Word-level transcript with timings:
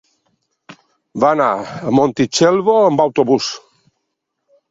Va 1.23 1.29
anar 1.37 1.49
a 1.89 1.93
Montitxelvo 1.99 2.75
amb 2.87 3.03
autobús. 3.05 3.51